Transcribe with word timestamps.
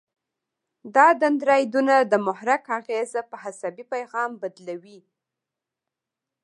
دا 0.95 1.07
دندرایدونه 1.21 1.95
د 2.11 2.13
محرک 2.27 2.63
اغیزه 2.79 3.21
په 3.29 3.35
عصبي 3.47 3.83
پیغام 3.93 4.31
بدلوي. 4.41 4.99